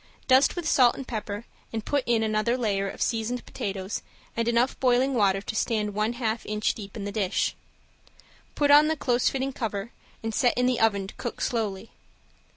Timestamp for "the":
7.05-7.11, 8.87-8.97, 10.65-10.79